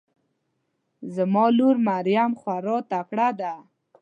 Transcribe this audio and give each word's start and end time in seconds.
زما 1.15 1.45
لور 1.57 1.75
مريم 1.87 2.31
خواره 2.41 2.77
تکړه 2.91 3.27
ده 3.39 3.53